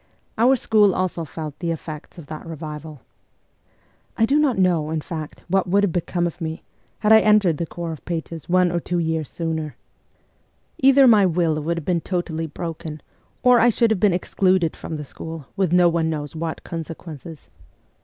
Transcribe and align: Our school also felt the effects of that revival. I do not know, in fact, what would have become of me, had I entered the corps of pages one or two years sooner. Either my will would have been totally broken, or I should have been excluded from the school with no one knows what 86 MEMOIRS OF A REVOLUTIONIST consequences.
Our 0.35 0.55
school 0.55 0.95
also 0.95 1.25
felt 1.25 1.59
the 1.59 1.69
effects 1.69 2.17
of 2.17 2.25
that 2.25 2.43
revival. 2.47 3.01
I 4.17 4.25
do 4.25 4.39
not 4.39 4.57
know, 4.57 4.89
in 4.89 4.99
fact, 5.01 5.43
what 5.47 5.67
would 5.69 5.83
have 5.83 5.91
become 5.91 6.25
of 6.25 6.41
me, 6.41 6.63
had 7.01 7.13
I 7.13 7.19
entered 7.19 7.57
the 7.59 7.67
corps 7.67 7.91
of 7.91 8.03
pages 8.03 8.49
one 8.49 8.71
or 8.71 8.79
two 8.79 8.97
years 8.97 9.29
sooner. 9.29 9.75
Either 10.79 11.05
my 11.07 11.27
will 11.27 11.61
would 11.61 11.77
have 11.77 11.85
been 11.85 12.01
totally 12.01 12.47
broken, 12.47 13.01
or 13.43 13.59
I 13.59 13.69
should 13.69 13.91
have 13.91 13.99
been 13.99 14.11
excluded 14.11 14.75
from 14.75 14.95
the 14.97 15.05
school 15.05 15.45
with 15.55 15.71
no 15.71 15.87
one 15.87 16.09
knows 16.09 16.35
what 16.35 16.35
86 16.35 16.35
MEMOIRS 16.35 16.35
OF 16.35 16.39
A 16.39 16.41
REVOLUTIONIST 16.41 16.63
consequences. 17.05 17.49